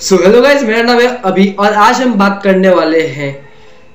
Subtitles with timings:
[0.00, 3.28] So hello guys मेरा नाम है अभी और आज हम बात करने वाले हैं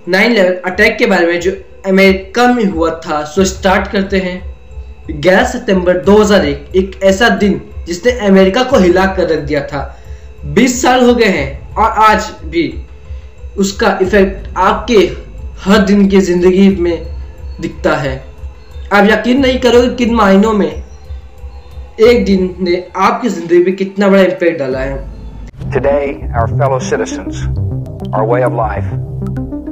[0.08, 1.52] नाइन इलेवन अटैक के बारे में जो
[1.88, 4.38] अमेरिका में हुआ था। सो स्टार्ट करते हैं।
[5.18, 9.84] 11 सितंबर 2001 एक ऐसा दिन जिसने अमेरिका को हिला कर रख दिया था।
[10.56, 12.64] 20 साल हो गए हैं और आज भी
[13.58, 15.00] उसका इफ़ेक्ट आपके
[15.62, 17.06] हर दिन की ज़िंदगी में
[17.62, 18.18] दिखता है।
[18.94, 24.22] आप यकीन नहीं करोगे किन महीनों में एक दिन ने आपकी ज़िंदगी में कितना बड़ा
[24.24, 24.98] इम्पैक्ट डाला है।
[25.73, 27.47] Today, our fellow citizens,
[28.13, 28.85] our way of life,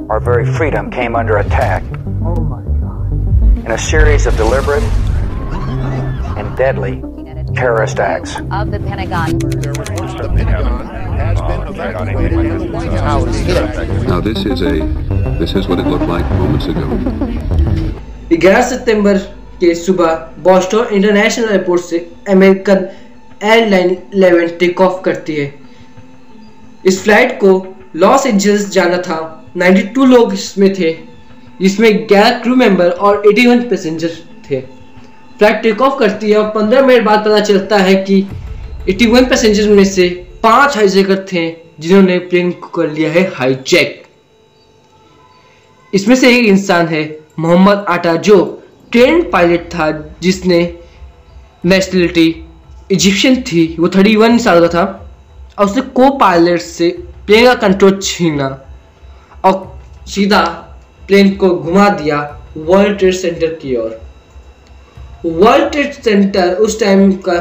[0.09, 1.83] our very freedom came under attack
[3.65, 4.83] in a series of deliberate
[6.37, 7.01] and deadly
[7.55, 8.35] terrorist acts.
[8.51, 9.37] of the Pentagon.
[14.07, 14.79] Now this is a
[15.39, 16.87] this is what it looked like moments ago.
[18.31, 19.17] 11 सितंबर
[19.59, 21.97] के सुबह Boston international airport से
[22.29, 22.87] American
[23.51, 25.53] airline 11 take off करती है
[26.88, 27.50] इस flight को
[27.96, 29.18] Los Angeles जाना था।
[29.56, 30.92] 92 लोग इसमें थे,
[31.60, 34.08] जिसमें 11 क्रू मेंबर और 81 पैसेंजर
[34.50, 38.20] थे। फ़्लाइट टेक ऑफ़ करती है और 15 मिनट बाद पता चलता है कि
[38.88, 40.08] 81 पैसेंजर में से
[40.42, 41.48] पाँच हाईजैकर थे,
[41.80, 44.02] जिन्होंने प्लेन को कर लिया है हाईजैक
[45.94, 49.90] इसमें से एक इंसान है, मोहम्मद आटा, जो ट्रेन पायलट था,
[50.22, 50.60] जिसने
[51.64, 52.44] नेशनलिटी
[52.92, 55.07] इजिप्शियन थी। वो 31 साल का था।
[55.58, 56.88] और उसने को पायलट से
[57.26, 58.48] प्लेन का कंट्रोल छीना
[59.44, 59.54] और
[60.08, 60.42] सीधा
[61.08, 62.18] प्लेन को घुमा दिया
[62.56, 64.00] वर्ल्ड ट्रेड सेंटर की ओर
[65.26, 67.34] वर्ल्ड ट्रेड सेंटर उस टाइम का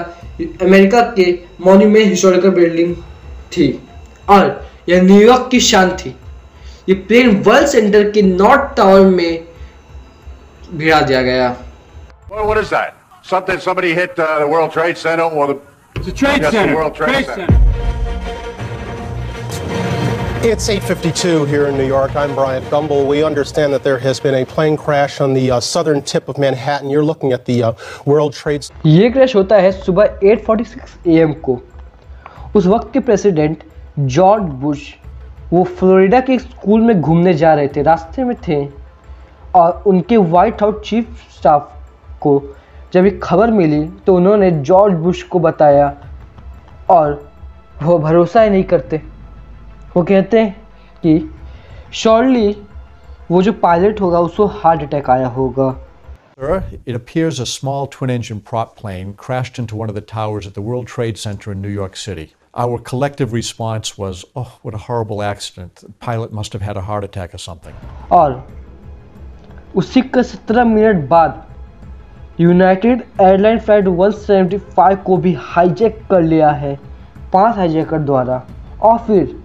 [0.62, 1.32] अमेरिका के
[1.66, 2.96] मॉन्यूमेंट हिस्टोरिकल बिल्डिंग
[3.58, 3.68] थी
[4.30, 4.50] और
[4.90, 6.16] यह न्यूयॉर्क की शान थी
[6.90, 9.44] ये प्लेन वर्ल्ड सेंटर के नॉर्थ टावर में
[10.74, 11.56] भिड़ा दिया गया
[12.30, 12.96] Well, what is that?
[13.24, 15.56] Something somebody hit uh, the World Trade Center or the
[15.96, 16.76] It's a trade Yes, the.
[16.76, 17.48] World Trade Trade Center.
[17.48, 17.77] center.
[20.44, 22.16] It's 8:52 here in New York.
[22.16, 23.08] I'm Bryant Gumbel.
[23.08, 26.38] We understand that there has been a plane crash on the uh, southern tip of
[26.38, 26.92] Manhattan.
[26.92, 27.74] You're looking at the uh,
[28.06, 31.60] World Trade ये crash होता है सुबह 8:46 AM को
[32.56, 33.64] उस वक्त के president
[34.18, 34.84] George Bush
[35.54, 38.64] वो Florida के एक स्कूल में घूमने जा रहे थे रास्ते में थे
[39.56, 41.72] और उनके वाइट हाउस चीफ स्टाफ
[42.22, 42.42] को
[42.94, 45.94] जब ये खबर मिली तो उन्होंने जॉर्ज बुश को बताया
[46.90, 47.22] और
[47.84, 49.02] वो भरोसा ही नहीं करते
[49.98, 50.56] वो कहते हैं
[51.04, 51.12] कि
[52.00, 52.50] श्योरली
[53.30, 55.70] वो जो पायलट होगा उसको हार्ट अटैक आया होगा
[56.40, 60.50] Sir, it appears a small twin engine prop plane crashed into one of the towers
[60.50, 62.26] at the World Trade Center in New York City.
[62.64, 65.82] Our collective response was, oh, what a horrible accident.
[65.88, 67.82] The pilot must have had a heart attack or something.
[68.20, 68.38] और
[69.84, 71.44] उसी का सत्रह minute बाद
[72.40, 76.78] United airline flight 175 को भी hijack कर लिया है
[77.34, 78.42] पाँच हाईजैकर द्वारा
[78.92, 79.36] और फिर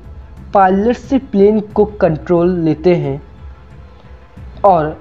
[0.55, 3.23] पायलट से प्लेन को कंट्रोल लेते हैं
[4.65, 5.01] और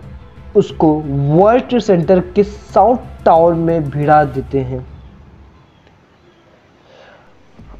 [0.55, 4.85] उसको वर्ल्ड ट्रेड सेंटर के साउथ टावर में भिड़ा देते हैं।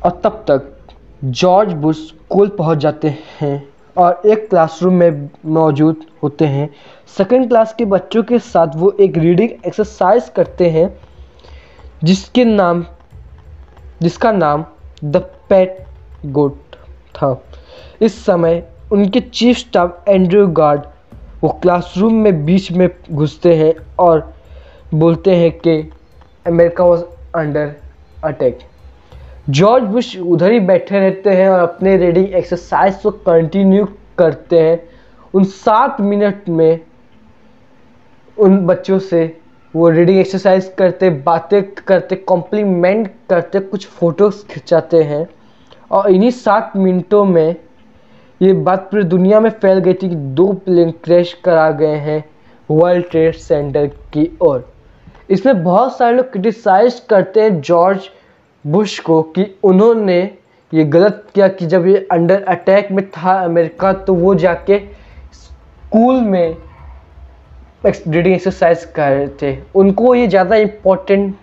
[0.05, 0.77] और तब तक
[1.23, 3.09] जॉर्ज बुश स्कूल पहुँच जाते
[3.39, 3.67] हैं
[3.97, 6.69] और एक क्लासरूम में मौजूद होते हैं।
[7.17, 10.87] सेकंड क्लास के बच्चों के साथ वो एक रीडिंग एक्सरसाइज करते हैं,
[12.03, 12.85] जिसके नाम,
[14.01, 14.65] जिसका नाम
[15.03, 15.17] द
[15.49, 15.85] पेट
[16.25, 16.75] गोट
[17.15, 17.33] था।
[18.01, 20.81] इस समय उनके चीफ स्टाफ एंड्रयू गार्ड
[21.43, 24.33] वो क्लासरूम में बीच में घुसते हैं और
[24.93, 25.79] बोलते हैं कि
[26.47, 27.03] America was
[27.35, 27.75] under
[28.23, 28.59] attack
[29.49, 33.85] George Bush उधर ही बैठे रहते हैं और अपने रीडिंग एक्सरसाइज को कंटिन्यू
[34.17, 34.79] करते हैं।
[35.33, 36.79] उन सात मिनट में
[38.37, 39.25] उन बच्चों से
[39.73, 45.27] वो रीडिंग एक्सरसाइज करते, बातें करते कॉम्प्लीमेंट करते, कुछ फ़ोटोज़ खिंचाते हैं।
[45.91, 47.55] और इन्हीं सात मिनटों में
[48.41, 52.23] ये बात पूरी दुनिया में फैल गई थी कि दो प्लेन क्रैश करा गए हैं
[52.69, 54.69] वर्ल्ड ट्रेड सेंटर की ओर।
[55.29, 58.09] इसमें बहुत सारे लोग क्रिटिसाइज करते हैं जॉर्ज
[58.65, 60.19] बुश को कि उन्होंने
[60.71, 64.79] ये गलत किया कि जब ये अंडर अटैक में था अमेरिका तो वो जाके
[65.33, 66.57] स्कूल में
[67.85, 71.35] रीडिंग एक्सरसाइज कर रहे थे। उनको ये ज़्यादा इम्पोर्टेंट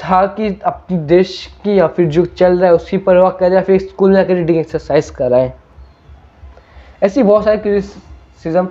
[0.00, 3.62] था कि अपने देश की या फिर जो चल रहा है उसकी परवाह करें या
[3.62, 5.52] फिर स्कूल में जाकर रीडिंग एक्सरसाइज कराएँ।
[7.02, 8.68] ऐसी बहुत सारी क्रिटिसिज्म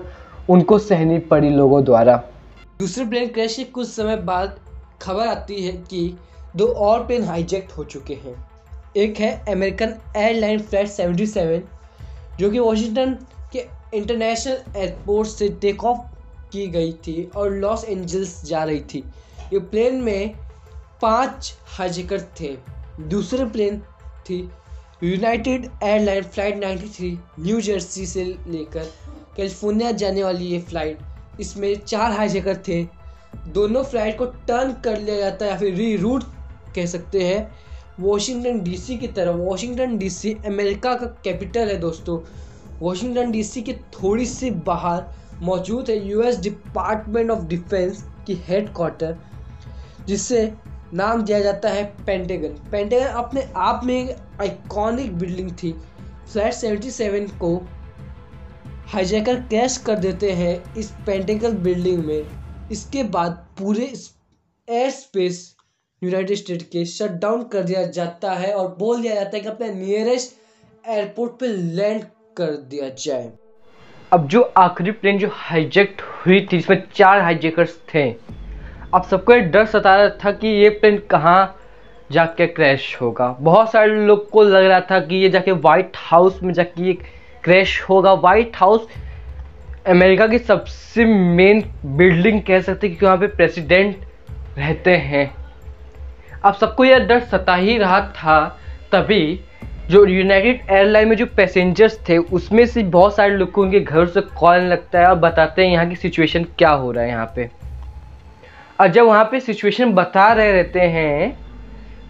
[0.49, 2.15] उनको सहनी पड़ी लोगों द्वारा।
[2.79, 4.57] दूसरे प्लेन क्रैश के कुछ समय बाद
[5.01, 6.17] खबर आती है कि
[6.55, 8.35] दो और प्लेन हाईजैक्ट हो चुके हैं।
[8.97, 11.61] एक है अमेरिकन एयरलाइन फ़्लाइट 77
[12.39, 13.13] जो कि वॉशिंगटन
[13.53, 15.99] के इंटरनेशनल एयरपोर्ट से टेक ऑफ़
[16.51, 19.03] की गई थी और लॉस एंजल्स जा रही थी।
[19.53, 20.33] ये प्लेन में
[21.01, 22.55] पाँच हाईजैकर थे।
[23.09, 23.77] दूसरे प्लेन
[24.29, 24.37] थी
[25.03, 28.91] United airline flight 93 New Jersey से लेकर
[29.37, 32.83] कैलिफ़ोर्निया जाने वाली ये फ़्लाइट। इसमें चार हाईजैकर थे।
[33.47, 36.23] दोनों फ़्लाइट को टर्न कर लिया जाता है या फिर री रूट
[36.75, 37.51] कह सकते हैं।
[37.99, 42.19] वॉशिंगटन डीसी की तरफ़ वॉशिंगटन डीसी अमेरिका का कैपिटल है दोस्तों।
[42.81, 45.03] वॉशिंगटन डीसी के थोड़ी सी बाहर
[45.41, 49.17] मौजूद है यूएस डिपार्टमेंट ऑफ़ डिफेंस की हेड क्वार्टर
[50.07, 50.51] जिससे
[50.93, 55.71] नाम दिया जाता है पेंटेगन पेंटेगन अपने आप में एक आइकॉनिक बिल्डिंग थी।
[56.31, 57.55] फ्लैट 77 को
[58.87, 62.25] हाईजैकर क्रैश कर देते हैं इस पेंटेगन बिल्डिंग में।
[62.71, 63.85] इसके बाद पूरे
[64.67, 65.55] एयर स्पेस
[66.01, 69.49] यूनाइटेड स्टेट के शट डाउन कर दिया जाता है और बोल दिया जाता है कि
[69.49, 72.03] अपने नियरेस्ट एयरपोर्ट पे लैंड
[72.37, 73.31] कर दिया जाए।
[74.13, 78.09] अब जो आखिरी प्लेन जो हाईजेक्ट हुई थी, इसमें चार हाईजेकर्स थे।
[78.95, 81.55] अब सबको एक डर सता रहा था कि ये प्लेन कहाँ
[82.11, 86.41] जाके क्रैश होगा। बहुत सारे लोग को लग रहा था कि ये जाके वाइट हाउस
[86.43, 86.93] में जाके ये
[87.43, 88.87] क्रैश होगा। वाइट हाउस
[89.87, 93.95] अमेरिका की सबसे मेन बिल्डिंग कह सकते हैं क्योंकि वहाँ पे प्रेसिडेंट
[94.57, 95.29] रहते हैं।
[96.43, 98.39] अब सबको यह डर सता ही रहा था
[98.91, 99.39] तभी
[99.89, 104.21] जो यूनाइटेड एयरलाइन में जो पैसेंजर्स थे, उसमें से बहुत सारे लोग को घर से
[104.21, 107.49] कॉल लगता है और बताते हैं यहाँ की सिचुएशन क्या हो रहा है यहाँ पे।
[108.79, 111.37] और जब वहाँ पे सिचुएशन बता रहे रहते हैं,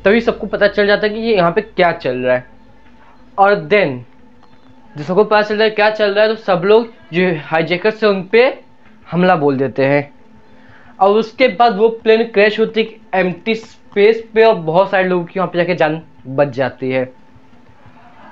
[0.06, 2.46] तभी सबको पता चल जाता है कि ये यहाँ पे क्या चल रहा है।
[3.38, 3.98] और देन
[4.96, 7.92] जब सबको पता चल रहा है क्या चल रहा है तो सब लोग जो हाईजेकर
[7.92, 8.54] से उन पर
[9.12, 10.10] हमला बोल देते हैं।
[11.00, 15.26] और उसके बाद वो प्लेन क्रैश होती है एम स्पेस पे और बहुत सारे लोगों
[15.26, 17.04] की वहाँ पे जाके जान बच जाती है।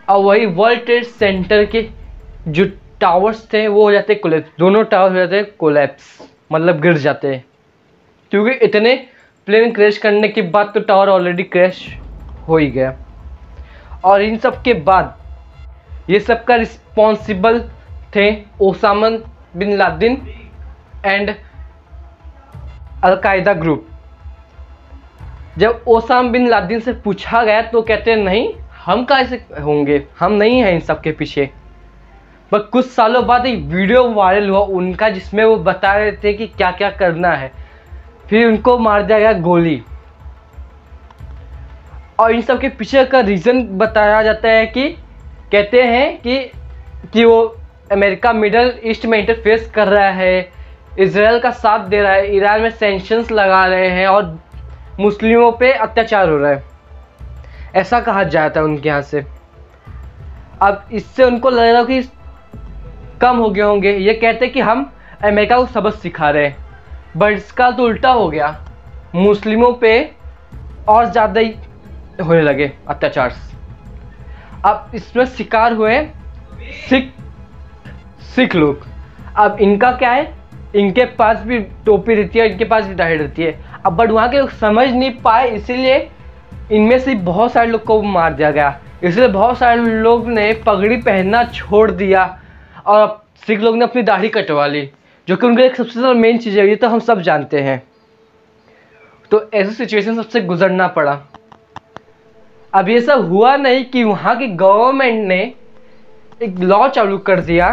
[0.09, 1.87] और वही वर्ल्ड ट्रेड सेंटर के
[2.47, 2.65] जो
[3.01, 6.17] टावर्स थे, वो हो जाते कोलेप्स दोनों टावर हो जाते कोलेप्स
[6.51, 7.43] मतलब गिर जाते। हैं
[8.31, 8.95] क्योंकि इतने
[9.47, 11.85] प्लेन क्रैश करने के बाद तो टावर ऑलरेडी क्रैश
[12.47, 12.95] हो ही गया।
[14.05, 15.15] और इन सब के बाद
[16.09, 17.59] ये सब का रिस्पॉन्सिबल
[18.15, 18.29] थे
[18.61, 19.17] Osama
[19.57, 20.21] bin Laden
[21.05, 21.35] and
[23.03, 23.87] Al Qaeda group
[25.57, 28.49] जब ओसाम बिन लादिन से पूछा गया तो कहते हैं, नहीं,
[28.85, 30.03] हम कैसे होंगे?
[30.19, 31.49] हम नहीं हैं इन सब के पीछे।
[32.51, 36.47] पर कुछ सालों बाद एक वीडियो वायरल हुआ उनका, जिसमें वो बता रहे थे कि
[36.47, 37.51] क्या क्या करना है।
[38.29, 39.81] फिर उनको मार दिया गया गोली।
[42.19, 44.89] और इन सब के पीछे का रीज़न बताया जाता है कि
[45.51, 46.37] कहते हैं कि
[47.13, 47.55] कि वो
[47.91, 50.49] अमेरिका मिडल ईस्ट में इंटरफेस कर रहा है
[50.99, 54.39] इसराइल का साथ दे रहा है, ईरान में सेंक्शंस लगा रहे हैं और
[54.99, 56.63] मुस्लिमों पे अत्याचार हो रहा है।
[57.75, 59.25] ऐसा कहा जाता है उनके यहाँ से।
[60.61, 62.01] अब इससे उनको लग रहा कि
[63.21, 64.91] कम हो गए होंगे। ये कहते हैं कि हम
[65.23, 66.66] अमेरिका को सबक सिखा रहे हैं।
[67.17, 68.55] बट इसका तो उल्टा हो गया।
[69.15, 69.91] मुस्लिमों पे
[70.89, 71.53] और ज़्यादा ही
[72.19, 73.35] होने लगे अत्याचार।
[74.65, 75.99] अब इसमें शिकार हुए
[76.89, 77.11] सिख
[78.35, 78.85] सिख लोग।
[79.37, 80.33] अब इनका क्या है?
[80.75, 84.29] इनके पास भी टोपी रहती है, इनके पास भी दाढ़ी रहती है। अब बट वहाँ
[84.29, 86.09] के लोग समझ नहीं पाए, इसीलिए
[86.71, 90.97] इनमें से बहुत सारे लोग को मार दिया गया। इसलिए बहुत सारे लोग ने पगड़ी
[90.97, 92.23] पहनना छोड़ दिया
[92.85, 94.89] और सिख लोग ने अपनी दाढ़ी कटवा ली।
[95.27, 97.81] जो कि उनका एक सबसे ज़्यादा मेन चीज़ है, ये तो हम सब जानते हैं।
[99.31, 101.19] तो ऐसी सिचुएशन सबसे गुजरना पड़ा।
[102.73, 105.41] अब ये सब हुआ नहीं कि वहाँ की गवर्नमेंट ने
[106.41, 107.69] एक लॉ चालू कर दिया,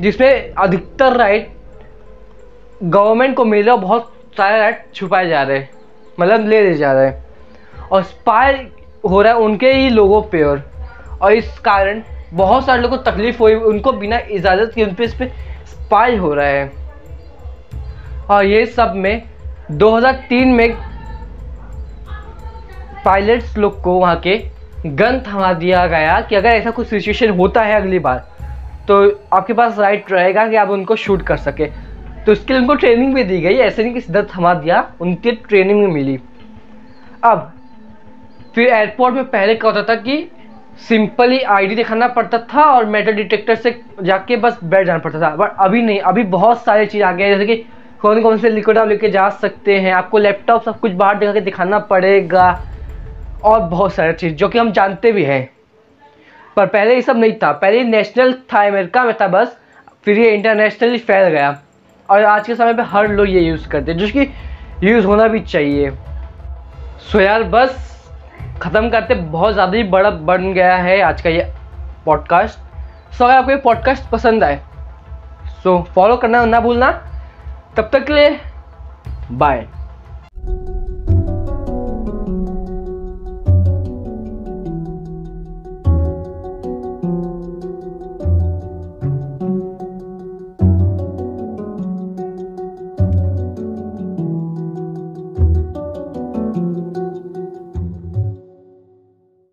[0.00, 1.50] जिसमें अधिकतर राइट
[2.82, 5.64] गवर्नमेंट को मिल रहा बहुत सारे राइट छुपाए जा रहे
[6.18, 7.12] मतलब ले ले जा रहे।
[7.92, 8.54] और स्पाई
[9.04, 10.62] हो रहा है उनके ही लोगों पे और
[11.22, 12.02] और इस कारण
[12.32, 15.28] बहुत सारे लोगों को तकलीफ़ हुई, उनको बिना इजाज़त के उन पर इस पर
[15.66, 16.81] स्पाई हो रहा है।
[18.32, 19.22] और ये सब में
[19.70, 20.74] 2003 में
[23.04, 24.40] पायलट्स लोग को वहाँ के
[24.86, 28.28] गन थमा दिया गया कि अगर ऐसा कुछ सिचुएशन होता है अगली बार
[28.88, 31.66] तो आपके पास राइट रहेगा कि आप उनको शूट कर सके।
[32.26, 35.32] तो उसके लिए उनको ट्रेनिंग भी दी गई, ऐसे नहीं कि सीधा थमा दिया, उनके
[35.32, 36.18] ट्रेनिंग में मिली।
[37.24, 37.52] अब,
[38.54, 40.30] फिर एयरपोर्ट में पहले क्या होता था कि
[40.88, 45.36] सिंपली आईडी दिखाना पड़ता था और मेटल डिटेक्टर से जाके बस बैठ जाना पड़ता था।
[45.36, 47.64] बट अभी नहीं, अभी बहुत सारी चीज़ आ गई जैसे कि
[48.02, 49.92] कौन कौन से लिक्विड आप लेके जा सकते हैं?
[49.92, 52.62] आपको लैपटॉप सब कुछ बाहर दिखा के दिखाना पड़ेगा।
[53.44, 55.50] और बहुत सारी चीज़, जो कि हम जानते भी हैं।
[56.56, 59.56] पर पहले ये सब नहीं था। पहले नेशनल था अमेरिका में था बस।
[60.04, 61.58] फिर ये इंटरनेशनली फैल गया।
[62.08, 65.28] और आज के समय पे हर लोग ये यूज़ करते हैं, जो कि यूज़ होना
[65.28, 65.90] भी चाहिए।
[67.12, 67.88] सो यार बस,
[68.62, 71.46] ख़त्म करते बहुत ज़्यादा ही बड़ा बन गया है आज का ये
[72.06, 72.58] पॉडकास्ट
[73.14, 74.60] सो अगर आपको ये पॉडकास्ट पसंद आए
[75.62, 76.90] सो फॉलो करना ना भूलना।
[77.76, 78.40] तब तक के लिए
[79.32, 79.66] बाय